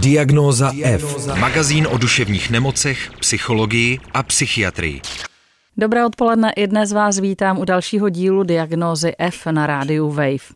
[0.00, 1.26] Diagnóza F.
[1.40, 5.00] Magazín o duševních nemocech, psychologii a psychiatrii.
[5.76, 10.46] Dobré odpoledne, i dnes vás vítám u dalšího dílu Diagnózy F na rádiu Wave.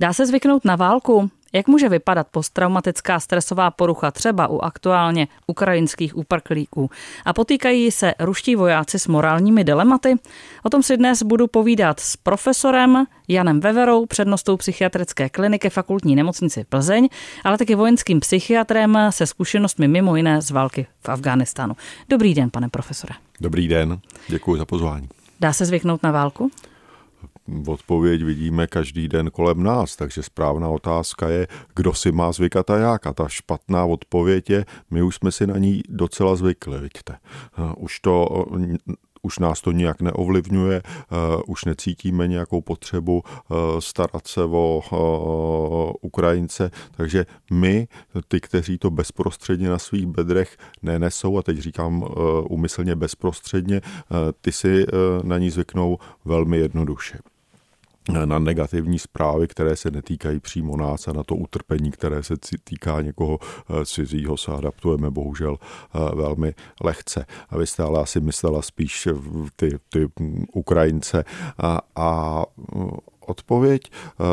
[0.00, 1.30] Dá se zvyknout na válku?
[1.52, 6.90] Jak může vypadat posttraumatická stresová porucha třeba u aktuálně ukrajinských uprchlíků?
[7.24, 10.14] A potýkají se ruští vojáci s morálními dilematy?
[10.62, 16.64] O tom si dnes budu povídat s profesorem Janem Veverou, přednostou psychiatrické kliniky fakultní nemocnici
[16.68, 17.08] Plzeň,
[17.44, 21.76] ale taky vojenským psychiatrem se zkušenostmi mimo jiné z války v Afghánistánu.
[22.08, 23.14] Dobrý den, pane profesore.
[23.40, 25.08] Dobrý den, děkuji za pozvání.
[25.40, 26.50] Dá se zvyknout na válku?
[27.66, 32.78] Odpověď vidíme každý den kolem nás, takže správná otázka je, kdo si má zvykat a
[32.78, 33.06] jak.
[33.06, 37.16] A ta špatná odpověď je, my už jsme si na ní docela zvykli, vidíte.
[37.76, 38.44] Už to
[39.22, 40.82] už nás to nijak neovlivňuje,
[41.46, 43.22] už necítíme nějakou potřebu
[43.78, 47.88] starat se o Ukrajince, takže my,
[48.28, 52.04] ty, kteří to bezprostředně na svých bedrech nenesou, a teď říkám
[52.48, 53.80] umyslně bezprostředně,
[54.40, 54.86] ty si
[55.22, 57.18] na ní zvyknou velmi jednoduše
[58.08, 62.34] na negativní zprávy, které se netýkají přímo nás a na to utrpení, které se
[62.64, 67.26] týká někoho eh, cizího, se adaptujeme bohužel eh, velmi lehce.
[67.48, 69.08] A vy jste ale asi myslela spíš
[69.56, 70.08] ty, ty
[70.52, 71.24] Ukrajince
[71.58, 72.42] a, a
[73.20, 73.82] odpověď
[74.20, 74.26] uh,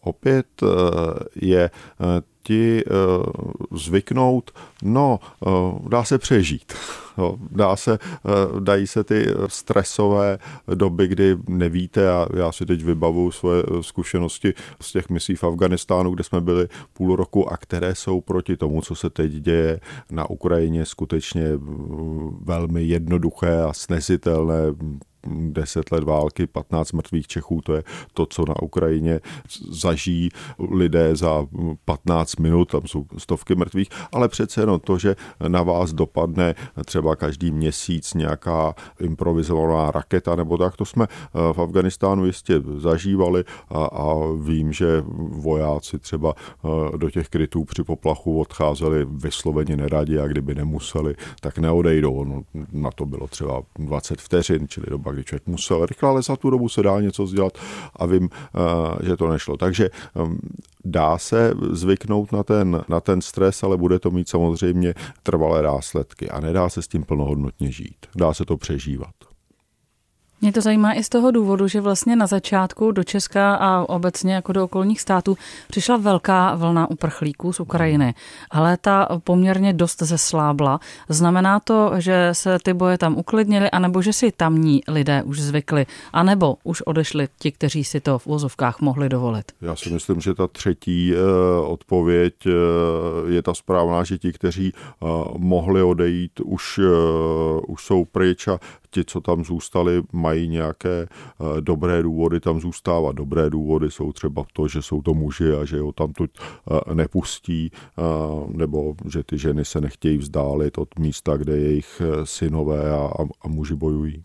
[0.00, 0.68] opět uh,
[1.34, 2.06] je uh,
[2.46, 2.84] ti
[3.72, 4.50] zvyknout,
[4.82, 5.18] no,
[5.88, 6.72] dá se přežít.
[7.50, 7.98] Dá se,
[8.60, 10.38] dají se ty stresové
[10.74, 16.10] doby, kdy nevíte a já si teď vybavu svoje zkušenosti z těch misí v Afganistánu,
[16.10, 20.30] kde jsme byli půl roku a které jsou proti tomu, co se teď děje na
[20.30, 21.44] Ukrajině, skutečně
[22.40, 24.62] velmi jednoduché a snesitelné
[25.26, 29.20] 10 let války, 15 mrtvých Čechů, to je to, co na Ukrajině
[29.70, 30.28] zažijí
[30.70, 31.46] lidé za
[31.84, 35.16] 15 minut, tam jsou stovky mrtvých, ale přece jenom to, že
[35.48, 41.58] na vás dopadne třeba každý měsíc nějaká improvizovaná raketa nebo tak, to jsme eh, v
[41.58, 48.40] Afganistánu jistě zažívali a, a vím, že vojáci třeba eh, do těch krytů při poplachu
[48.40, 52.24] odcházeli vysloveně neradi a kdyby nemuseli, tak neodejdou.
[52.24, 56.36] No, na to bylo třeba 20 vteřin, čili doba, kdy člověk musel rychle, ale za
[56.36, 57.58] tu dobu se dá něco dělat
[57.96, 59.56] a vím, eh, že to nešlo.
[59.56, 60.38] Takže ehm,
[60.84, 66.30] dá se zvyknout na ten, na ten stres, ale bude to mít samozřejmě trvalé následky
[66.30, 68.06] a nedá se s tím plnohodnotně žít.
[68.16, 69.33] Dá se to přežívat.
[70.40, 74.34] Mě to zajímá i z toho důvodu, že vlastně na začátku do Česka a obecně
[74.34, 75.36] jako do okolních států
[75.68, 78.14] přišla velká vlna uprchlíků z Ukrajiny,
[78.50, 80.80] ale ta poměrně dost zeslábla.
[81.08, 85.86] Znamená to, že se ty boje tam uklidnili, anebo že si tamní lidé už zvykli,
[86.12, 89.52] anebo už odešli ti, kteří si to v vozovkách mohli dovolit?
[89.60, 92.52] Já si myslím, že ta třetí uh, odpověď uh,
[93.32, 95.08] je ta správná, že ti, kteří uh,
[95.38, 96.80] mohli odejít, už,
[97.66, 98.58] už jsou pryč a
[98.90, 103.16] ti, co tam zůstali, mají nějaké eh, dobré důvody tam zůstávat.
[103.16, 106.94] Dobré důvody jsou třeba to, že jsou to muži a že ho tam tu eh,
[106.94, 108.02] nepustí, eh,
[108.48, 113.08] nebo že ty ženy se nechtějí vzdálit od místa, kde jejich synové a,
[113.42, 114.24] a muži bojují.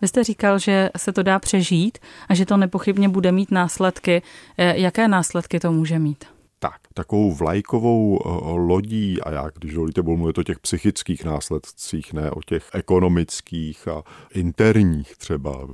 [0.00, 1.98] Vy jste říkal, že se to dá přežít
[2.28, 4.22] a že to nepochybně bude mít následky.
[4.56, 6.24] Jaké následky to může mít?
[6.64, 12.12] Tak, takovou vlajkovou eh, lodí, a já, když dovolíte, budu mluvit o těch psychických následcích,
[12.12, 14.02] ne o těch ekonomických a
[14.34, 15.68] interních, třeba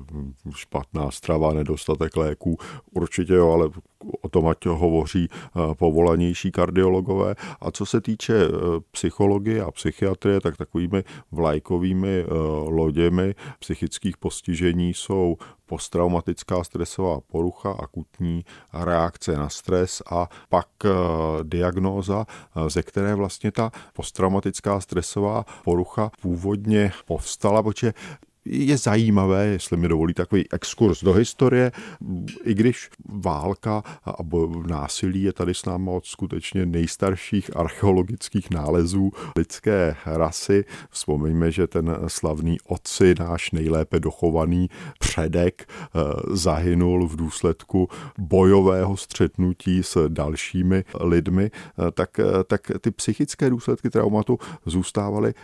[0.55, 2.59] špatná strava, nedostatek léků,
[2.93, 3.71] určitě jo, ale
[4.21, 7.35] o tom ať hovoří eh, povolanější kardiologové.
[7.61, 8.51] A co se týče eh,
[8.91, 12.25] psychologie a psychiatrie, tak takovými vlajkovými
[12.67, 15.37] loděmi psychických postižení jsou
[15.71, 20.91] posttraumatická stresová porucha, akutní reakce na stres a pak eh,
[21.43, 27.95] diagnóza, eh, ze které vlastně ta posttraumatická stresová porucha původně povstala, protože
[28.45, 31.73] je zajímavé, jestli mi dovolí takový exkurs do historie,
[32.45, 34.15] i když válka a
[34.67, 40.65] násilí je tady s námi od skutečně nejstarších archeologických nálezů lidské rasy.
[40.91, 46.01] Vzpomeňme, že ten slavný otci, náš nejlépe dochovaný předek, eh,
[46.31, 47.89] zahynul v důsledku
[48.19, 55.35] bojového střetnutí s dalšími lidmi, eh, tak, eh, tak ty psychické důsledky traumatu zůstávaly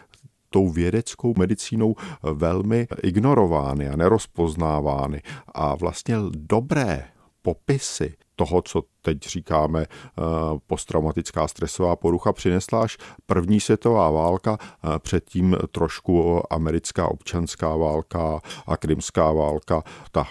[0.56, 5.23] tou vědeckou medicínou velmi ignorovány a nerozpoznávány.
[5.55, 7.05] A vlastně dobré
[7.43, 10.23] popisy toho, co teď říkáme eh,
[10.67, 18.76] posttraumatická stresová porucha, přinesla až první světová válka, eh, předtím trošku americká občanská válka a
[18.76, 19.82] krymská válka.
[20.12, 20.26] Ta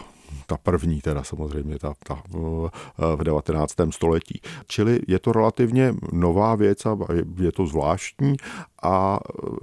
[0.45, 2.21] ta první teda samozřejmě, ta, ta
[3.15, 3.75] v 19.
[3.89, 4.41] století.
[4.67, 6.97] Čili je to relativně nová věc a
[7.39, 8.35] je to zvláštní
[8.83, 9.19] a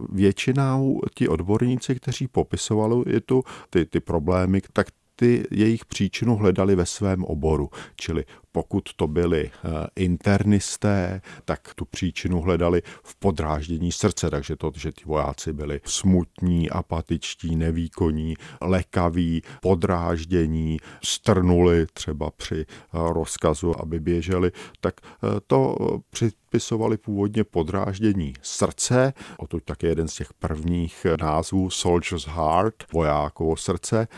[0.08, 4.86] většinou ti odborníci, kteří popisovali je tu ty, ty problémy, tak
[5.16, 11.84] ty jejich příčinu hledali ve svém oboru, čili pokud to byli eh, internisté, tak tu
[11.84, 19.42] příčinu hledali v podráždění srdce, takže to, že ty vojáci byli smutní, apatičtí, nevýkonní, lekaví,
[19.60, 25.76] podráždění, strnuli třeba při eh, rozkazu, aby běželi, tak eh, to
[26.52, 33.56] připisovali původně podráždění srdce, o to také jeden z těch prvních názvů Soldier's Heart, vojákovo
[33.56, 34.08] srdce,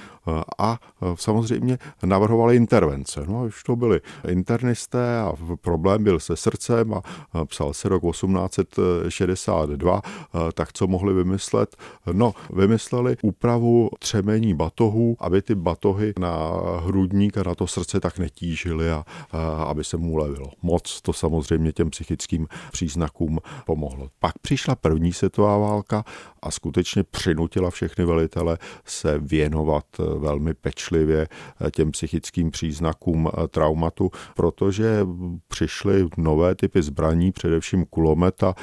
[0.58, 0.78] a
[1.14, 3.24] samozřejmě navrhovali intervence.
[3.28, 7.02] No a už to byly internisté a problém byl se srdcem a
[7.44, 10.02] psal se rok 1862,
[10.54, 11.76] tak co mohli vymyslet?
[12.12, 16.36] No, vymysleli úpravu třemení batohů, aby ty batohy na
[16.84, 20.50] hrudník a na to srdce tak netížily a, a aby se mu levilo.
[20.62, 22.23] Moc to samozřejmě těm psychickým
[22.72, 24.08] příznakům pomohlo.
[24.18, 26.04] Pak přišla první světová válka
[26.42, 29.84] a skutečně přinutila všechny velitele se věnovat
[30.18, 31.28] velmi pečlivě
[31.76, 35.06] těm psychickým příznakům traumatu, protože
[35.48, 38.54] přišly nové typy zbraní, především kulomet a,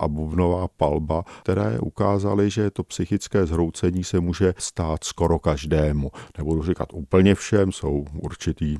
[0.00, 6.10] a bubnová palba, které ukázaly, že to psychické zhroucení se může stát skoro každému.
[6.38, 8.76] Nebudu říkat úplně všem, jsou určitý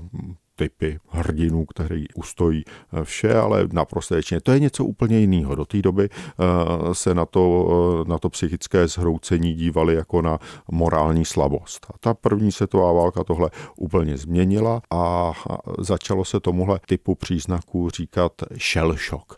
[0.59, 4.41] typy hrdinů, který ustojí eh, vše, ale naprosto většině.
[4.41, 5.55] To je něco úplně jiného.
[5.55, 10.39] Do té doby eh, se na to, eh, na to psychické zhroucení dívali jako na
[10.71, 11.87] morální slabost.
[11.95, 15.33] A ta první světová válka tohle úplně změnila a
[15.79, 18.33] začalo se tomuhle typu příznaků říkat
[18.73, 19.35] shell shock.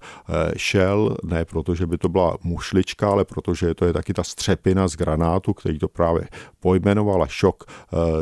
[0.71, 4.89] Shell ne proto, že by to byla mušlička, ale protože to je taky ta střepina
[4.89, 6.29] z granátu, který to právě
[6.61, 7.65] pojmenovala šok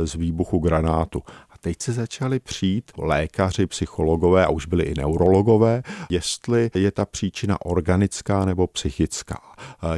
[0.05, 1.23] z výbuchu granátu
[1.61, 7.67] teď se začali přijít lékaři, psychologové a už byli i neurologové, jestli je ta příčina
[7.67, 9.41] organická nebo psychická.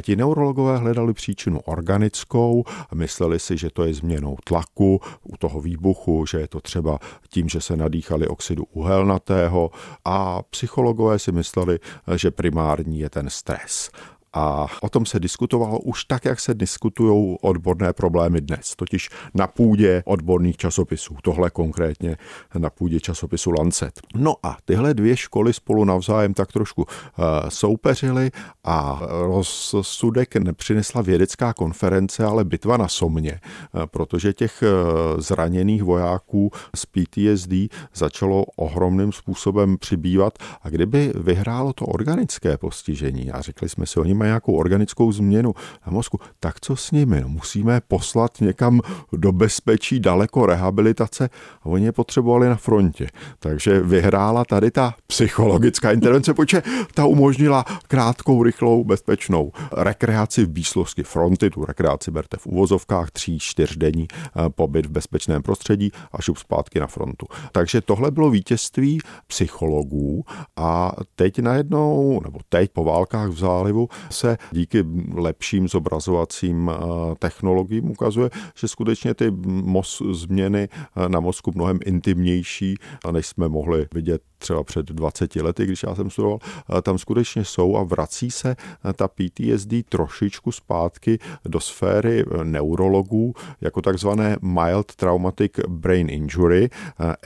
[0.02, 2.64] Ti neurologové hledali příčinu organickou,
[2.94, 6.98] mysleli si, že to je změnou tlaku u toho výbuchu, že je to třeba
[7.28, 9.70] tím, že se nadýchali oxidu uhelnatého
[10.04, 11.78] a psychologové si mysleli,
[12.16, 13.90] že primární je ten stres.
[14.32, 19.46] A o tom se diskutovalo už tak, jak se diskutují odborné problémy dnes, totiž na
[19.46, 21.16] půdě odborných časopisů.
[21.22, 22.16] Tohle konkrétně
[22.58, 24.00] na půdě časopisu Lancet.
[24.14, 28.30] No a tyhle dvě školy spolu navzájem tak trošku uh, soupeřily
[28.64, 33.40] a rozsudek nepřinesla vědecká konference, ale bitva na Somně,
[33.72, 37.52] uh, protože těch uh, zraněných vojáků z PTSD
[37.94, 44.14] začalo ohromným způsobem přibývat a kdyby vyhrálo to organické postižení a řekli jsme si, oni
[44.20, 45.54] mají nějakou organickou změnu
[45.86, 47.20] na mozku, tak co s nimi?
[47.20, 48.80] No, musíme poslat někam
[49.12, 51.30] do bezpečí, daleko rehabilitace
[51.62, 53.06] a oni je potřebovali na frontě.
[53.38, 56.62] Takže vyhrála tady ta psychologická intervence, protože
[56.94, 61.50] ta umožnila krátkou, rychlou, bezpečnou rekreaci v blízkosti fronty.
[61.50, 66.80] Tu rekreaci berte v uvozovkách tří, čtyřdenní eh, pobyt v bezpečném prostředí a šup zpátky
[66.80, 67.26] na frontu.
[67.52, 70.24] Takže tohle bylo vítězství psychologů
[70.56, 74.84] a teď najednou, nebo teď po válkách v zálivu se díky
[75.14, 76.84] lepším zobrazovacím eh,
[77.18, 82.74] technologiím ukazuje, že skutečně ty mos, změny eh, na mozku mnohem intimnější,
[83.10, 86.38] než jsme mohli vidět třeba před 20 lety, když já jsem studoval,
[86.78, 88.56] eh, tam skutečně jsou a vrací se
[88.94, 96.70] ta PTSD trošičku zpátky do sféry neurologů jako takzvané Mild Traumatic Brain Injury,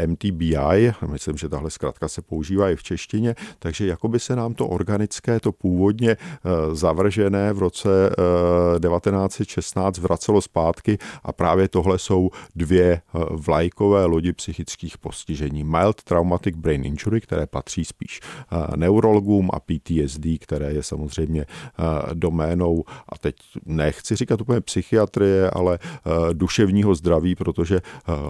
[0.07, 4.55] MTBI, myslím, že tahle zkrátka se používá i v češtině, takže jako by se nám
[4.55, 6.17] to organické, to původně
[6.73, 8.11] zavržené v roce
[8.81, 15.65] 1916 eh, vracelo zpátky a právě tohle jsou dvě eh, vlajkové lodi psychických postižení.
[15.65, 21.47] Mild Traumatic Brain Injury, které patří spíš eh, neurologům a PTSD, které je samozřejmě
[22.15, 25.79] doménou, a teď nechci říkat úplně psychiatrie, ale
[26.33, 27.81] duševního zdraví, protože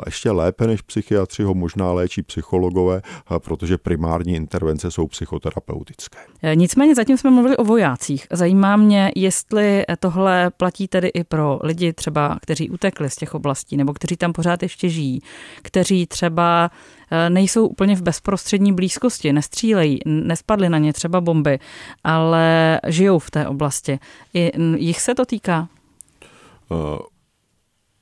[0.06, 3.02] ještě lépe než psychiatři ho možná léčí psychologové,
[3.38, 6.18] protože primární intervence jsou psychoterapeutické.
[6.54, 8.26] Nicméně zatím jsme mluvili o vojácích.
[8.32, 13.76] Zajímá mě, jestli tohle platí tedy i pro lidi třeba, kteří utekli z těch oblastí
[13.76, 15.20] nebo kteří tam pořád ještě žijí,
[15.62, 21.58] kteří třeba eh, nejsou úplně v bezprostřední blízkosti, nestřílejí, nespadly na ně třeba bomby,
[22.04, 23.98] ale žijou v té oblasti.
[24.34, 25.68] I jich se to týká?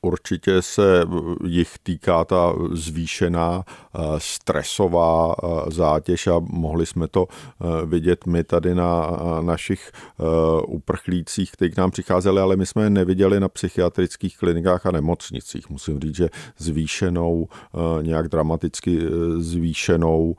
[0.04, 1.04] Určitě se
[1.46, 8.44] jich týká ta zvýšená eh, stresová eh, zátěž a mohli jsme to eh, vidět my
[8.44, 9.92] tady na našich
[10.66, 15.70] uprchlících, kteří k nám přicházeli, ale my jsme je neviděli na psychiatrických klinikách a nemocnicích.
[15.70, 16.28] Musím říct, že
[16.58, 17.48] zvýšenou,
[18.02, 19.00] nějak dramaticky
[19.38, 20.36] zvýšenou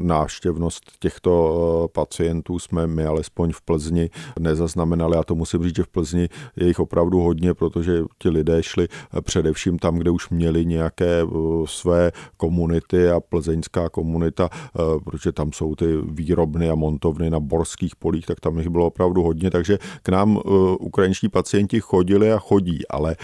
[0.00, 5.88] návštěvnost těchto pacientů jsme my alespoň v Plzni nezaznamenali a to musím říct, že v
[5.88, 10.30] Plzni je jich opravdu hodně, protože ti lidé lidé šli eh, především tam, kde už
[10.30, 11.26] měli nějaké eh,
[11.66, 17.96] své komunity a plzeňská komunita, eh, protože tam jsou ty výrobny a montovny na borských
[17.96, 20.38] polích, tak tam jich bylo opravdu hodně, takže k nám
[20.80, 23.16] ukrajinští pacienti chodili a chodí, ale,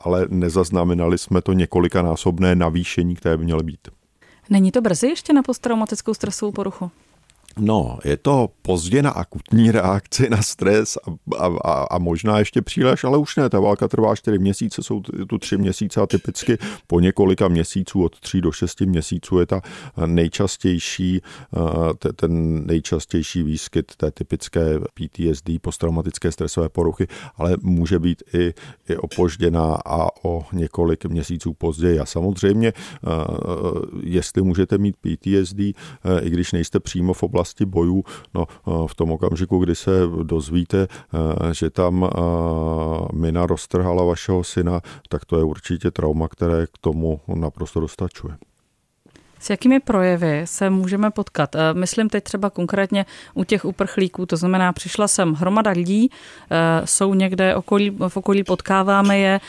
[0.00, 3.88] ale nezaznamenali jsme to několikanásobné navýšení, které by měly být.
[4.50, 6.90] Není to brzy ještě na posttraumatickou stresovou poruchu?
[7.60, 10.98] No, je to pozdě na akutní reakci na stres
[11.38, 13.50] a, a, a možná ještě příliš, ale už ne.
[13.50, 18.20] Ta válka trvá 4 měsíce, jsou tu 3 měsíce a typicky po několika měsíců, od
[18.20, 19.60] 3 do 6 měsíců je ta
[20.06, 21.20] nejčastější,
[21.56, 28.54] eh, ten nejčastější výskyt té typické PTSD, posttraumatické stresové poruchy, ale může být i,
[28.88, 31.98] i opožděná a o několik měsíců později.
[31.98, 33.10] A samozřejmě, eh,
[34.02, 38.46] jestli můžete mít PTSD, eh, i když nejste přímo v oblasti oblasti bojů, no
[38.86, 39.90] v tom okamžiku, kdy se
[40.22, 42.08] dozvíte, eh, že tam eh,
[43.12, 48.36] mina roztrhala vašeho syna, tak to je určitě trauma, které k tomu naprosto dostačuje.
[49.38, 51.54] S jakými projevy se můžeme potkat?
[51.54, 56.10] Eh, myslím teď třeba konkrétně u těch uprchlíků, to znamená, přišla sem hromada lidí,
[56.84, 59.40] jsou někde okolí, v okolí, potkáváme je,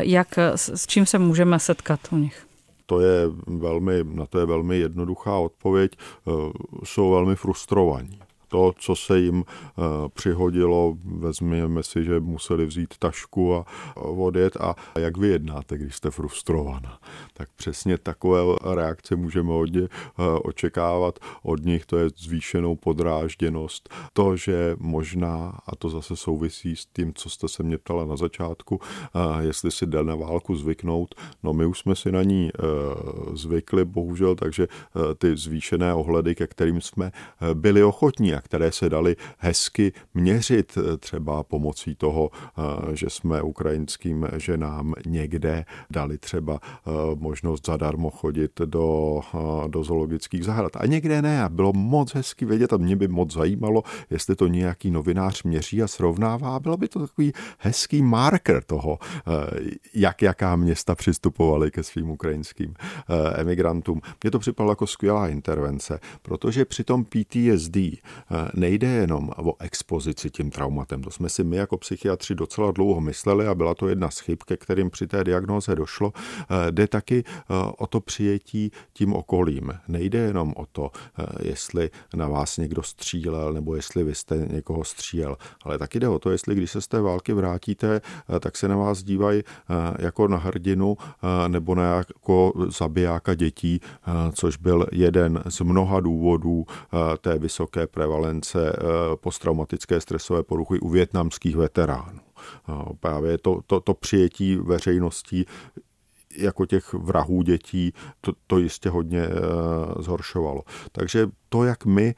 [0.00, 2.45] jak, s čím se můžeme setkat u nich?
[2.86, 6.30] To je velmi, na to je velmi jednoduchá odpověď, eh,
[6.84, 9.82] jsou velmi frustrovaní to, co se jim eh,
[10.14, 13.64] přihodilo, vezměme si, že museli vzít tašku a
[13.96, 16.98] odjet a jak vy jednáte, když jste frustrovaná.
[17.34, 18.40] Tak přesně takové
[18.74, 23.94] reakce můžeme hodně eh, očekávat od nich, to je zvýšenou podrážděnost.
[24.12, 28.16] To, že možná, a to zase souvisí s tím, co jste se mě ptala na
[28.16, 32.50] začátku, eh, jestli si jde na válku zvyknout, no my už jsme si na ní
[33.32, 34.68] zvykli, bohužel, takže
[35.18, 37.12] ty zvýšené ohledy, ke kterým jsme
[37.54, 43.42] byli ochotní a které se daly hezky měřit eh, třeba pomocí toho, eh, že jsme
[43.42, 49.20] ukrajinským ženám někde dali třeba eh, možnost zadarmo chodit do,
[49.66, 50.76] do zoologických zahrad.
[50.76, 51.42] A někde ne.
[51.42, 55.82] A bylo moc hezky vědět a mě by moc zajímalo, jestli to nějaký novinář měří
[55.82, 56.60] a srovnává.
[56.60, 58.98] Bylo by to takový hezký marker toho,
[59.94, 62.74] jak jaká města přistupovaly ke svým ukrajinským
[63.34, 64.00] emigrantům.
[64.22, 67.76] Mně to připadalo jako skvělá intervence, protože při tom PTSD
[68.54, 71.02] nejde jenom o expozici tím traumatem.
[71.02, 74.38] To jsme si my jako psychiatři docela dlouho mysleli a byla to jedna z chyb,
[74.46, 76.12] ke kterým při té diagnoze došlo.
[76.16, 79.72] Eh, jde taky eh, o to přijetí tím okolím.
[79.88, 84.84] Nejde jenom o to, eh, jestli na vás někdo střílel nebo jestli vy jste někoho
[84.84, 88.00] střílel, ale taky jde o to, jestli když se z té války vrátíte,
[88.40, 89.42] tak se na vás dívají
[89.98, 90.96] jako na hrdinu
[91.48, 93.80] nebo na jako zabijáka dětí,
[94.32, 96.66] což byl jeden z mnoha důvodů
[97.20, 102.20] té vysoké prevalence prevalence eh, posttraumatické stresové poruchy u větnamských veteránů.
[103.00, 105.46] Právě to, to, to přijetí veřejností
[106.36, 109.30] jako těch vrahů dětí, to, to jistě hodně e,
[110.02, 110.62] zhoršovalo.
[110.92, 112.14] Takže to, jak my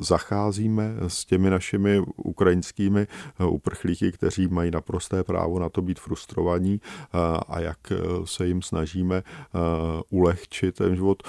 [0.00, 3.06] zacházíme s těmi našimi ukrajinskými
[3.48, 6.80] uprchlíky, kteří mají naprosté právo na to být frustrovaní
[7.48, 7.78] a jak
[8.24, 9.22] se jim snažíme
[10.10, 11.22] ulehčit ten život,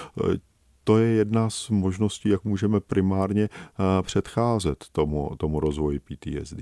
[0.87, 6.61] to je jedna z možností, jak můžeme primárně eh, předcházet tomu, tomu rozvoji PTSD.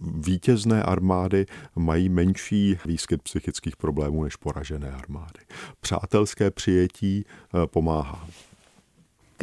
[0.00, 1.46] Vítězné armády
[1.76, 5.40] mají menší výskyt psychických problémů než poražené armády.
[5.80, 8.26] Přátelské přijetí eh, pomáhá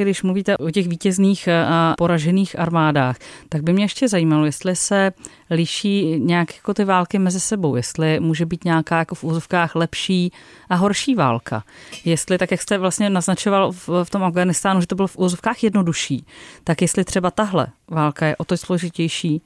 [0.03, 3.17] když mluvíte o těch vítězných eh, a poražených armádách,
[3.49, 5.11] tak by mě ještě zajímalo, jestli se
[5.49, 10.31] liší nějak jako ty války mezi sebou, jestli může být nějaká jako v úzovkách lepší
[10.69, 11.63] a horší válka.
[12.05, 15.63] Jestli, tak jak jste vlastně naznačoval v, v tom Afganistánu, že to bylo v úzovkách
[15.63, 16.25] jednodušší,
[16.63, 19.41] tak jestli třeba tahle válka je o to složitější,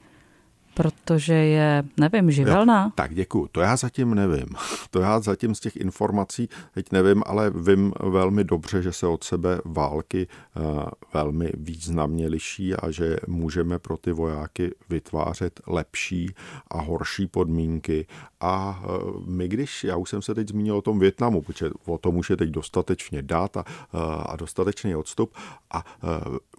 [0.74, 2.84] Protože je, nevím, živelná?
[2.84, 3.48] Jo, tak děkuju.
[3.52, 4.46] To já zatím nevím.
[4.90, 9.24] To já zatím z těch informací teď nevím, ale vím velmi dobře, že se od
[9.24, 10.26] sebe války
[10.56, 16.34] uh, velmi významně liší a že můžeme pro ty vojáky vytvářet lepší
[16.70, 18.06] a horší podmínky.
[18.40, 21.98] A uh, my, když, já už jsem se teď zmínil o tom Větnamu, protože o
[21.98, 23.64] tom už je teď dostatečně dát a,
[23.94, 25.34] uh, a dostatečný odstup
[25.70, 25.84] a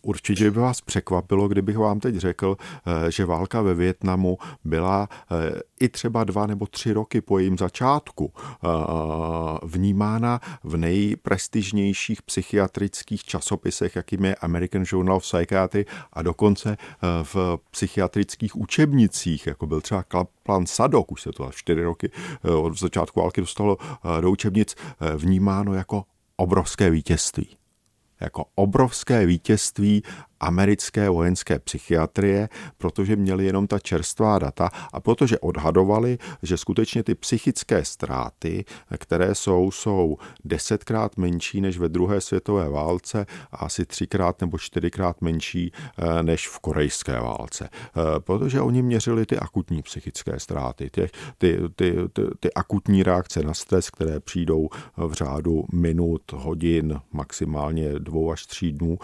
[0.06, 2.58] určitě by vás překvapilo, kdybych vám teď řekl,
[3.10, 5.10] že válka ve Větnamu byla
[5.80, 8.34] i třeba dva nebo tři roky po jejím začátku
[9.64, 16.78] vnímána v nejprestižnějších psychiatrických časopisech, jakým je American Journal of Psychiatry a dokonce
[17.24, 22.12] v psychiatrických učebnicích, jako byl třeba Kaplan Sadok, už se to čtyři roky
[22.62, 23.78] od začátku války dostalo
[24.22, 24.76] do učebnic,
[25.18, 26.04] vnímáno jako
[26.38, 27.58] obrovské vítězství
[28.20, 30.04] jako obrovské vítězství
[30.40, 37.16] americké vojenské psychiatrie, protože měli jenom ta čerstvá data a protože odhadovali, že skutečně ty
[37.16, 38.66] psychické ztráty,
[38.98, 45.22] které jsou, jsou desetkrát menší než ve druhé světové válce a asi třikrát nebo čtyřikrát
[45.22, 47.70] menší eh, než v korejské válce.
[47.72, 53.44] Eh, protože oni měřili ty akutní psychické ztráty, ty, ty, ty, ty, ty akutní reakce
[53.44, 58.98] na stres, které přijdou v řádu minut, hodin, maximálně dvou až tří dnů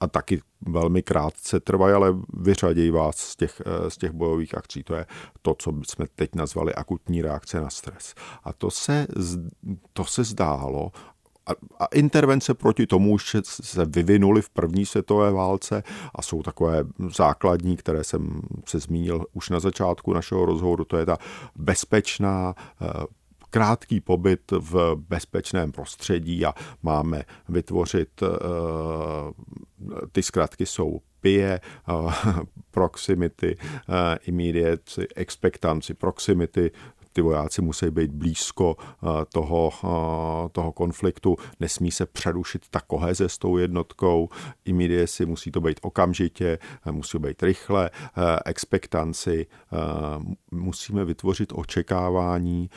[0.00, 4.82] a taky velmi krátce trvají, ale vyřadějí vás z těch, eh, z těch bojových akcí.
[4.82, 5.06] To je
[5.42, 8.14] to, co jsme teď nazvali akutní reakce na stres.
[8.44, 9.06] A to se,
[9.92, 10.92] to se zdálo,
[11.78, 15.82] a, intervence proti tomu už se vyvinuly v první světové válce
[16.14, 16.84] a jsou takové
[17.16, 21.18] základní, které jsem se zmínil už na začátku našeho rozhovoru, to je ta
[21.56, 22.86] bezpečná eh,
[23.50, 28.26] krátký pobyt v bezpečném prostředí a máme vytvořit, eh,
[30.12, 31.60] ty zkrátky jsou PIE, eh,
[32.70, 36.70] proximity, eh, immediate, expectancy, proximity,
[37.18, 43.28] ty vojáci musí být blízko eh, toho, eh, toho konfliktu, nesmí se přerušit ta koheze
[43.28, 44.28] s tou jednotkou,
[44.64, 47.90] immediacy musí to být okamžitě, eh, musí to být rychle,
[48.44, 49.46] expektanci,
[50.50, 52.70] musíme vytvořit očekávání,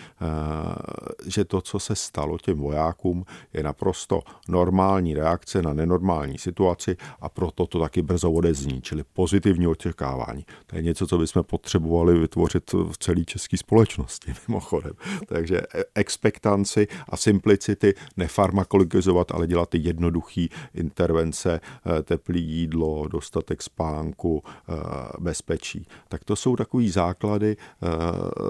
[1.27, 7.29] že to, co se stalo těm vojákům, je naprosto normální reakce na nenormální situaci a
[7.29, 10.45] proto to taky brzo odezní, čili pozitivní očekávání.
[10.65, 14.91] To je něco, co bychom potřebovali vytvořit v celé české společnosti mimochodem.
[15.27, 15.61] Takže
[15.95, 21.61] expektanci a simplicity nefarmakologizovat, ale dělat ty jednoduché intervence,
[21.99, 24.73] e, teplý jídlo, dostatek spánku, e,
[25.19, 25.87] bezpečí.
[26.09, 27.57] Tak to jsou takový základy,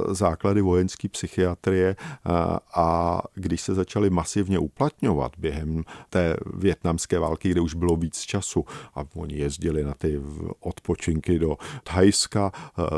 [0.09, 1.95] základy vojenské psychiatrie
[2.75, 8.65] a když se začaly masivně uplatňovat během té větnamské války, kde už bylo víc času
[8.95, 10.21] a oni jezdili na ty
[10.59, 12.51] odpočinky do Thajska,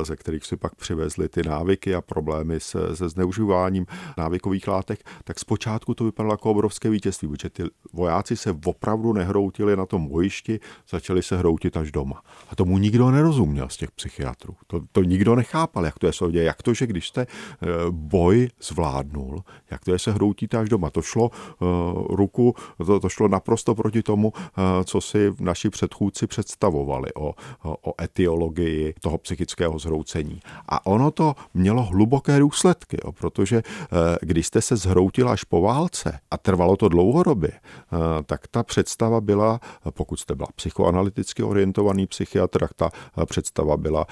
[0.03, 3.85] ze kterých si pak přivezli ty návyky a problémy se, se zneužíváním
[4.17, 9.75] návykových látek, tak zpočátku to vypadalo jako obrovské vítězství, protože ty vojáci se opravdu nehroutili
[9.75, 12.21] na tom bojišti, začali se hroutit až doma.
[12.49, 14.55] A tomu nikdo nerozuměl z těch psychiatrů.
[14.67, 18.49] To, to nikdo nechápal, jak to je soudě, jak to, že když jste eh, boj
[18.61, 20.89] zvládnul, jak to je se hroutíte až doma.
[20.89, 21.69] To šlo uh,
[22.15, 27.93] ruku, to, to šlo naprosto proti tomu, uh, co si naši předchůdci představovali o, o,
[28.01, 30.39] etiologii toho psychického zhroucení.
[30.69, 35.43] A ono to mělo hluboké důsledky důsledky, jo, protože eh, když jste se zhroutil až
[35.43, 39.59] po válce a trvalo to dlouhodobě, eh, tak ta představa byla,
[39.93, 44.05] pokud jste byla psychoanalyticky orientovaný psychiatr, tak ta eh, představa byla,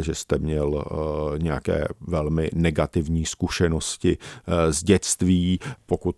[0.00, 0.84] že jste měl
[1.38, 4.18] nějaké velmi negativní zkušenosti
[4.70, 5.58] z dětství.
[5.86, 6.16] Pokud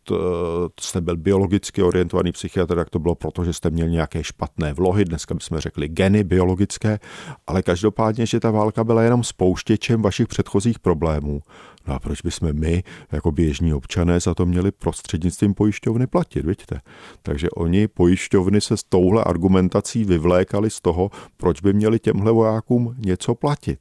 [0.80, 5.04] jste byl biologicky orientovaný psychiatr, tak to bylo proto, že jste měl nějaké špatné vlohy,
[5.04, 6.98] dneska bychom řekli geny biologické,
[7.46, 11.40] ale každopádně, že ta válka byla jenom spouštěčem vašich předchozích problémů.
[11.86, 16.80] No a proč bychom my, jako běžní občané, za to měli prostřednictvím pojišťovny platit, vidíte?
[17.22, 22.94] Takže oni, pojišťovny, se s touhle argumentací vyvlékali z toho, proč by měli těmhle vojákům
[22.98, 23.78] něco platit.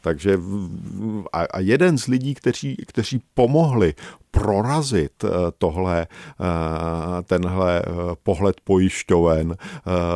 [0.00, 0.38] Takže
[1.32, 3.94] a, jeden z lidí, kteří, kteří pomohli
[4.34, 7.84] prorazit eh, tohle, eh, tenhle eh,
[8.22, 9.56] pohled pojišťoven,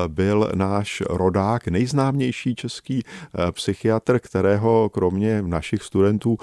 [0.09, 3.03] byl náš rodák, nejznámější český
[3.53, 6.37] psychiatr, kterého kromě našich studentů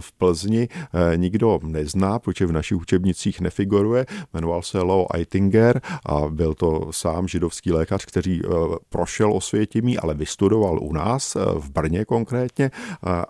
[0.00, 0.68] v Plzni
[1.16, 4.06] nikdo nezná, protože v našich učebnicích nefiguruje.
[4.34, 8.40] Jmenoval se Leo Eitinger a byl to sám židovský lékař, který
[8.88, 12.70] prošel osvětěmí, ale vystudoval u nás, v Brně konkrétně,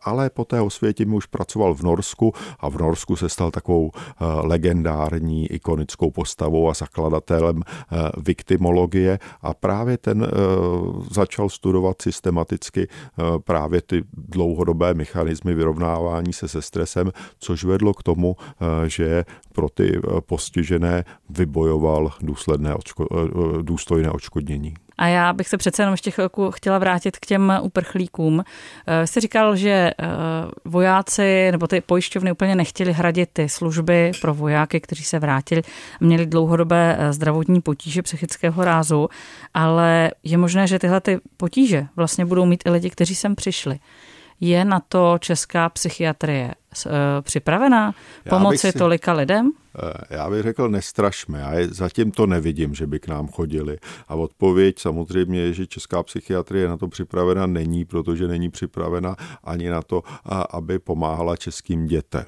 [0.02, 3.90] ale po té osvětěmí už pracoval v Norsku a v Norsku se stal takovou takovou
[3.94, 10.28] eh, legendární ikonickou postavou a zakladatelem eh, viktimologie a právě ten eh,
[11.10, 12.88] začal studovat systematicky
[13.44, 18.36] právě ty dlouhodobé mechanismy vyrovnávání se se stresem, což vedlo k tomu,
[18.86, 22.74] že pro ty postižené vybojoval důsledné,
[23.62, 24.74] důstojné odškodnění.
[25.02, 28.44] A já bych se přece jenom ještě chvilku chtěla vrátit k těm uprchlíkům.
[28.86, 30.06] Eh, jste říkal, že eh,
[30.64, 35.62] vojáci nebo ty pojišťovny úplně nechtěli hradit ty služby pro vojáky, kteří se vrátili,
[36.00, 39.08] měli dlouhodobé eh, zdravotní potíže psychického rázu,
[39.54, 43.78] ale je možné, že tyhle ty potíže vlastně budou mít i lidi, kteří sem přišli.
[44.44, 46.54] Je na to česká psychiatrie
[47.20, 47.94] připravená
[48.28, 48.78] pomoci si...
[48.78, 49.52] tolika lidem?
[49.78, 51.40] Eh, já bych řekl, nestrašme.
[51.40, 53.78] Já je, zatím to nevidím, že by k nám chodili.
[54.08, 59.70] A odpověď samozřejmě je, že česká psychiatrie na to připravena není, protože není připravena ani
[59.70, 60.02] na to,
[60.50, 62.26] aby pomáhala českým dětem.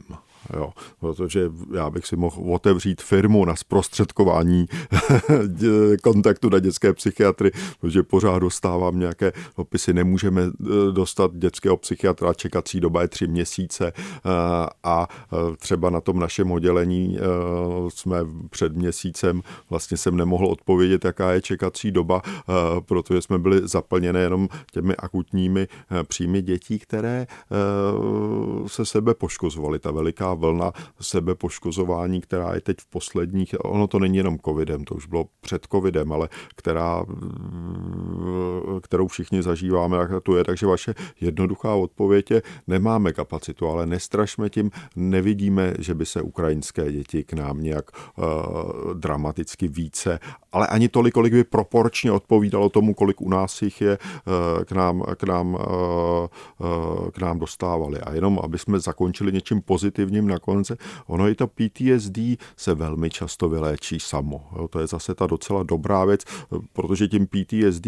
[0.53, 4.67] Jo, protože já bych si mohl otevřít firmu na zprostředkování
[6.03, 12.81] kontaktu na dětské psychiatry, protože pořád dostávám nějaké opisy, nemůžeme eh, dostat dětského psychiatra, čekací
[12.81, 14.31] doba je tři měsíce eh,
[14.85, 17.19] a eh, třeba na tom našem oddělení
[17.89, 18.19] jsme
[18.51, 22.23] před měsícem, vlastně jsem nemohl odpovědět, jaká je čekací doba,
[22.81, 25.69] protože jsme byli zaplněné jenom těmi akutními
[26.09, 27.27] příjmy dětí, které
[28.67, 29.79] se sebe poškozovaly.
[29.79, 34.95] Ta veliká vlna sebepoškozování, která je teď v posledních, ono to není jenom covidem, to
[34.95, 37.05] už bylo před covidem, ale která,
[38.83, 40.45] kterou všichni zažíváme, jak to je.
[40.45, 46.93] Takže vaše jednoduchá odpověď je, nemáme kapacitu, ale nestrašme tím, nevidíme, že by se ukrajinské
[46.93, 48.25] děti k nám nějak uh,
[48.95, 50.19] dramaticky více,
[50.53, 54.73] ale ani tolik, kolik by proporčně odpovídalo tomu, kolik u nás jich je, uh, k
[54.73, 58.01] nám, k nám, uh, k nám dostávali.
[58.01, 60.75] A jenom, aby jsme zakončili něčím pozitivním, na konci.
[61.07, 62.19] Ono i to PTSD
[62.57, 64.49] se velmi často vyléčí samo.
[64.57, 66.25] Jo, to je zase ta docela dobrá věc,
[66.73, 67.87] protože tím PTSD,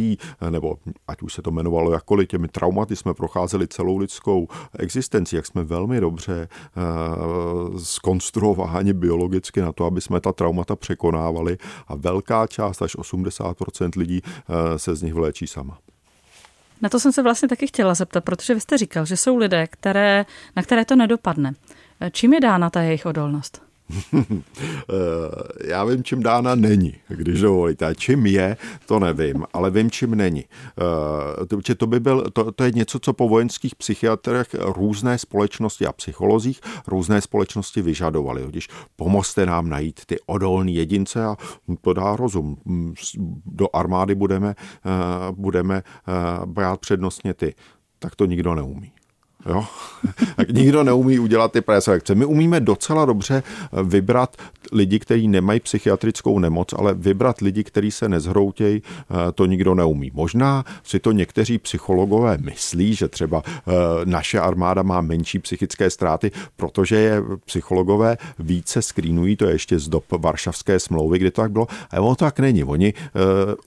[0.51, 5.47] nebo ať už se to jmenovalo jakkoliv, těmi traumaty jsme procházeli celou lidskou existenci, jak
[5.47, 12.47] jsme velmi dobře uh, skonstruováni biologicky na to, aby jsme ta traumata překonávali a velká
[12.47, 15.79] část, až 80% lidí uh, se z nich vyléčí sama.
[16.83, 19.67] Na to jsem se vlastně taky chtěla zeptat, protože vy jste říkal, že jsou lidé,
[19.67, 21.55] které, na které to nedopadne.
[22.13, 23.67] Čím je dána ta jejich odolnost?
[25.65, 27.95] Já vím, čím dána není, když dovolíte.
[27.95, 28.57] Čím je,
[28.87, 30.45] to nevím, ale vím, čím není.
[31.71, 35.93] Eh, to, by byl, to, to je něco, co po vojenských psychiatrech různé společnosti a
[35.93, 38.45] psycholozích různé společnosti vyžadovali.
[38.49, 41.37] Když pomozte nám najít ty odolní jedince a
[41.81, 42.59] to dá rozum.
[43.47, 44.93] Do armády budeme, eh,
[45.33, 47.55] budeme eh, brát přednostně ty.
[47.99, 48.93] Tak to nikdo neumí.
[49.49, 49.65] Jo?
[50.37, 52.15] tak nikdo neumí udělat ty preselekce.
[52.15, 53.43] My umíme docela dobře
[53.83, 54.37] vybrat
[54.73, 60.11] lidi, kteří nemají psychiatrickou nemoc, ale vybrat lidi, kteří se nezhroutějí, eh, to nikdo neumí.
[60.15, 63.73] Možná si to někteří psychologové myslí, že třeba eh,
[64.05, 69.89] naše armáda má menší psychické ztráty, protože je psychologové více skrýnují, to je ještě z
[69.89, 72.65] dob Varšavské smlouvy, kdy to tak bylo, ale ono tak není.
[72.65, 73.11] Oni eh,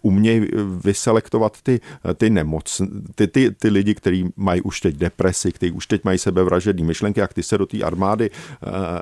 [0.02, 0.48] umějí
[0.84, 1.80] vyselektovat ty,
[2.18, 2.82] ty nemoc,
[3.16, 7.20] ty, ty, ty lidi, kteří mají už teď depresi, kteří už teď mají sebevražední myšlenky,
[7.20, 8.30] jak ty se do té armády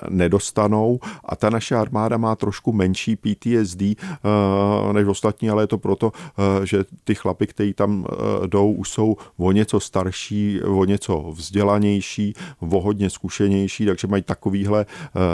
[0.10, 5.78] nedostanou a ta naše armáda má trošku menší PTSD uh, než ostatní, ale je to
[5.78, 8.06] proto, uh, že ty chlapy, kteří tam
[8.46, 14.86] jdou, už jsou o něco starší, o něco vzdělanější, o hodně zkušenější, takže mají takovýhle,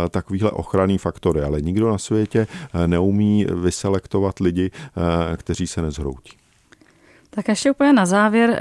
[0.10, 1.42] takovýhle ochranný faktory.
[1.42, 2.48] Ale nikdo na světě
[2.88, 4.72] neumí vyselektovat lidi,
[5.38, 6.32] kteří se nezhroutí.
[7.30, 8.60] Tak ještě úplně na závěr,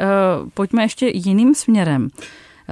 [0.54, 2.08] pojďme ještě jiným směrem.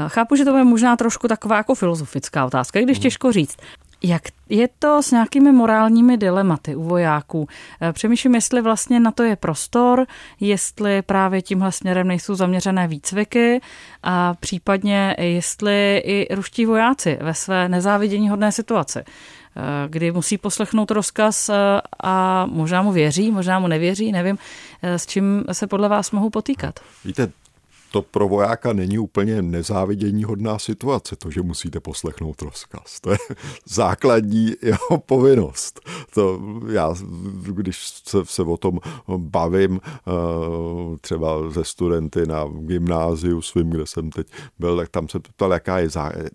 [0.09, 3.03] Chápu, že to je možná trošku taková jako filozofická otázka, když hmm.
[3.03, 3.57] těžko říct.
[4.03, 7.49] Jak je to s nějakými morálními dilematy u vojáků?
[7.81, 10.07] Eh, přemýšlím, jestli vlastně na to je prostor,
[10.41, 13.61] jestli právě tímhle směrem nejsou zaměřené výcviky
[14.03, 20.91] a případně jestli i ruští vojáci ve své nezávidění hodné situaci eh, kdy musí poslechnout
[20.91, 21.55] rozkaz eh,
[22.03, 24.39] a možná mu věří, možná mu nevěří, nevím,
[24.83, 26.81] s čím se podle vás mohou potýkat.
[27.05, 27.33] Víte,
[27.91, 33.01] to pro vojáka není úplně nezávidění hodná situace, to, že musíte poslechnout rozkaz.
[33.01, 33.19] To je
[33.69, 35.81] základní jeho povinnost.
[36.15, 36.95] To já,
[37.43, 38.79] když se, se o tom
[39.17, 40.11] bavím eh,
[41.01, 44.27] třeba ze studenty na gymnáziu svým, kde jsem teď
[44.59, 45.89] byl, tak tam se ptal, jaká je,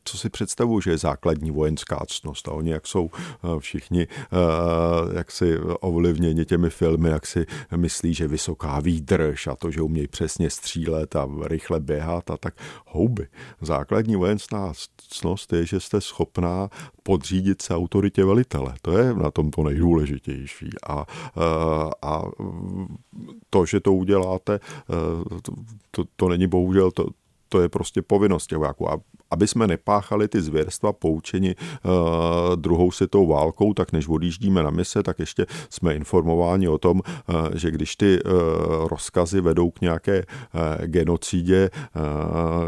[0.04, 2.48] co si představuju, že je základní vojenská ctnost.
[2.48, 8.14] A oni, jak jsou eh, všichni, eh, jak si ovlivněni těmi filmy, jak si myslí,
[8.14, 12.54] že vysoká výdrž a to, že umějí přesně střílet a rychle běhat a tak
[12.88, 13.28] houby.
[13.62, 14.74] Základní vojenská
[15.10, 16.70] cnost je, že jste schopná
[17.04, 18.74] podřídit se autoritě velitele.
[18.82, 20.70] To je na tom to nejdůležitější.
[20.88, 21.06] A,
[22.02, 22.24] a
[23.50, 24.60] to, že to uděláte,
[25.92, 27.06] to, to není bohužel to,
[27.50, 28.92] to je prostě povinnost vojáků.
[28.92, 28.98] A
[29.32, 35.04] aby jsme nepáchali ty zvěrstva poučeni uh, druhou světovou válkou, tak než odjíždíme na mise,
[35.04, 38.32] tak ještě jsme informováni o tom, uh, že když ty uh,
[38.88, 42.02] rozkazy vedou k nějaké uh, genocidě, uh,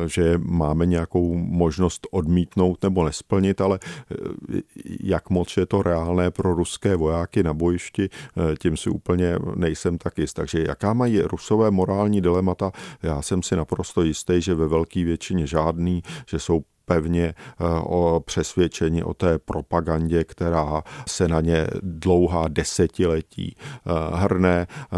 [0.08, 4.60] že máme nějakou možnost odmítnout nebo nesplnit, ale uh,
[5.04, 9.98] jak moc je to reálné pro ruské vojáky na bojišti, uh, tím si úplně nejsem
[9.98, 10.34] tak jist.
[10.34, 12.72] Takže jaká mají rusové morální dilemata,
[13.04, 17.34] já jsem si naprosto jistý, že ve velké většině žádný, že jsou pevně eh,
[17.84, 24.98] o přesvědčení o té propagandě, která se na ně dlouhá desetiletí eh, hrne eh,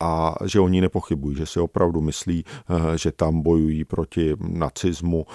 [0.00, 2.44] a že oni nepochybují, že si opravdu myslí,
[2.96, 5.26] že tam bojují proti nacismu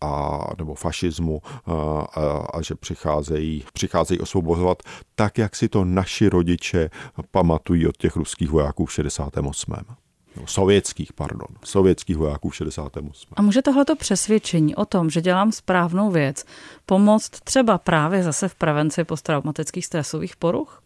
[0.00, 4.82] a, nebo fašismu a, a že přicházejí, přicházejí osvobozovat
[5.14, 6.90] tak, jak si to naši rodiče
[7.30, 10.03] pamatují od těch ruských vojáků v 68
[10.36, 13.32] no, sovětských, pardon, sovětských vojáků v 68.
[13.36, 16.44] A může tohleto přesvědčení o tom, že dělám správnou věc,
[16.86, 20.80] pomoct třeba právě zase v prevenci posttraumatických stresových poruch?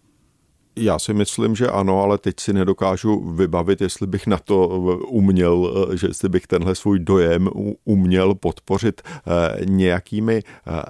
[0.76, 4.68] Já si myslím, že ano, ale teď si nedokážu vybavit, jestli bych na to
[5.08, 7.48] uměl, že jestli bych tenhle svůj dojem
[7.84, 10.82] uměl podpořit eh, nějakými eh,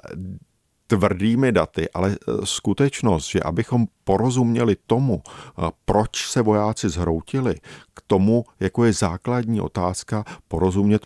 [0.89, 7.55] tvrdými daty, ale eh, skutečnost, že abychom porozuměli tomu, eh, proč se vojáci zhroutili,
[7.93, 11.05] k tomu, jako je základní otázka, porozumět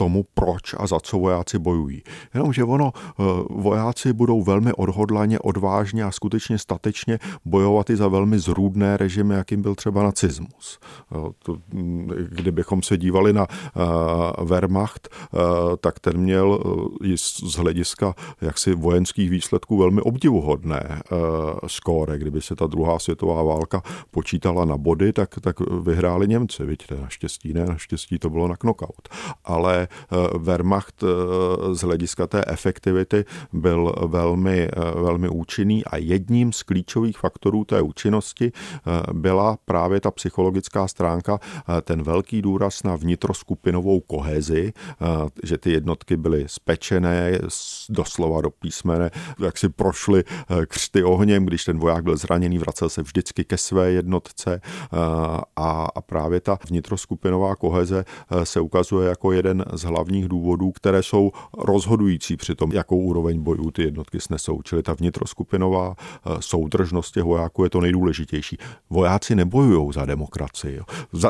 [0.00, 2.02] tomu, proč a za co vojáci bojují.
[2.34, 8.38] Jenomže ono, eh, vojáci budou velmi odhodlaně, odvážně a skutečně statečně bojovat i za velmi
[8.38, 10.78] zrůdné režimy, jakým byl třeba nacismus.
[11.12, 15.08] Eh, mm, kdybychom se dívali na eh, Wehrmacht,
[15.80, 16.58] tak ten měl
[17.16, 21.00] z hlediska jaksi vojenských výsledků velmi obdivuhodné
[21.66, 22.18] skóre.
[22.18, 27.52] Kdyby se ta druhá světová válka počítala na body, tak, tak vyhráli Němci, vidíte, naštěstí
[27.52, 29.08] ne, naštěstí to bylo na knockout.
[29.44, 29.88] Ale
[30.38, 31.06] Wehrmacht eh,
[31.74, 37.82] z hlediska té efektivity byl velmi, eh, velmi účinný a jedním z klíčových faktorů té
[37.82, 38.52] účinnosti
[39.12, 41.38] byla právě ta psychologická stránka,
[41.82, 44.72] ten velký důraz na vnitroskupinovou kohezi,
[45.42, 47.38] že ty jednotky byly spečené
[47.88, 50.24] doslova do písmene, jak si prošly
[50.66, 54.60] křty ohněm, když ten voják byl zraněný, vracel se vždycky ke své jednotce
[55.56, 58.04] a, a právě ta vnitroskupinová koheze
[58.44, 63.70] se ukazuje jako jeden z hlavních důvodů, které jsou rozhodující při tom, jakou úroveň bojů
[63.70, 64.62] ty jednotky snesou.
[64.62, 68.58] Čili ta vnitroskupinová eh, soudržnost těch vojáků je to nejdůležitější.
[68.90, 70.76] Vojáci nebojují za demokracii.
[70.76, 70.84] Jo.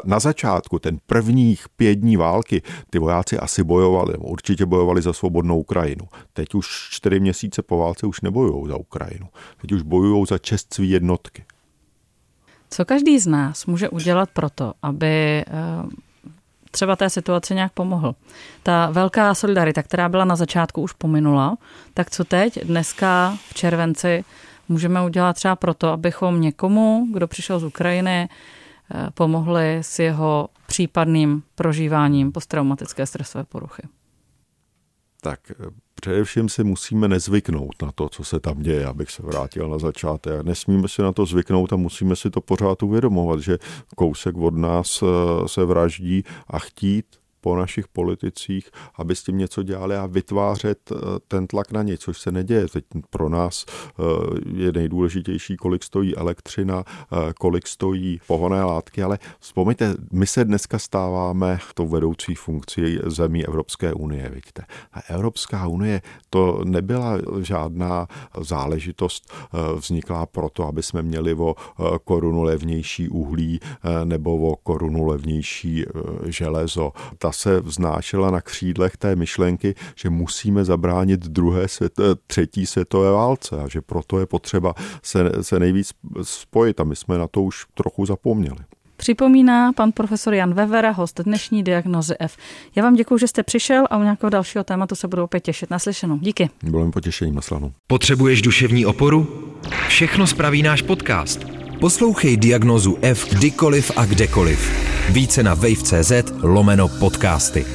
[0.04, 5.60] Na začátku, ten prvních pět dní války, ty vojáci asi bojovali, určitě bojovali za svobodnou
[5.60, 6.04] Ukrajinu.
[6.32, 9.26] Teď už čtyři měsíce po válce už nebojují za Ukrajinu.
[9.60, 11.44] Teď už bojují za čest svý jednotky.
[12.70, 15.44] Co každý z nás může udělat proto, aby eh,
[16.70, 18.14] třeba té situaci nějak pomohl.
[18.62, 21.56] Ta velká solidarita, která byla na začátku už pominula,
[21.94, 24.24] tak co teď, dneska v červenci,
[24.68, 28.28] můžeme udělat třeba proto, abychom někomu, kdo přišel z Ukrajiny,
[28.94, 33.82] eh, pomohli s jeho případným prožíváním posttraumatické stresové poruchy?
[35.20, 35.54] Tak eh,
[36.00, 40.42] především si musíme nezvyknout na to, co se tam děje, abych se vrátil na začátek.
[40.42, 43.58] Nesmíme si na to zvyknout a musíme si to pořád uvědomovat, že
[43.96, 45.06] kousek od nás eh,
[45.48, 50.96] se vraždí a chtít po našich politicích, aby s tím něco dělali a vytvářet eh,
[51.28, 52.68] ten tlak na ně, což se neděje.
[52.68, 54.02] Teď pro nás eh,
[54.56, 60.78] je nejdůležitější, kolik stojí elektřina, eh, kolik stojí pohonné látky, ale vzpomeňte, my se dneska
[60.78, 64.64] stáváme tou vedoucí funkcí zemí Evropské unie, vidíte.
[64.92, 68.06] A Evropská unie to nebyla žádná
[68.40, 69.32] záležitost
[69.76, 71.54] vzniklá proto, aby jsme měli o
[72.04, 73.60] korunu levnější uhlí
[74.04, 75.84] nebo o korunu levnější
[76.26, 76.92] železo.
[77.18, 83.10] Ta se vznášela na křídlech té myšlenky, že musíme zabránit druhé svět, eh, třetí světové
[83.10, 87.42] válce a že proto je potřeba se, se nejvíc spojit a my jsme na to
[87.42, 88.58] už trochu zapomněli.
[88.96, 92.36] Připomíná pan profesor Jan Vevera, host dnešní diagnozy F.
[92.76, 95.70] Já vám děkuji, že jste přišel a u nějakého dalšího tématu se budu opět těšit.
[95.70, 96.18] Naslyšenou.
[96.18, 96.50] Díky.
[96.62, 97.72] Bylo mi potěšením, naslanou.
[97.86, 99.48] Potřebuješ duševní oporu?
[99.88, 101.59] Všechno spraví náš podcast.
[101.80, 104.60] Poslouchej diagnozu F kdykoliv a kdekoliv.
[105.08, 106.12] Více na wave.cz
[106.42, 107.66] lomeno podcasty.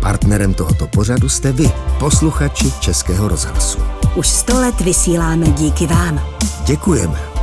[0.00, 3.78] Partnerem tohoto pořadu jste vy, posluchači Českého rozhlasu.
[4.16, 6.20] Už sto let vysíláme díky vám.
[6.66, 7.35] Děkujeme.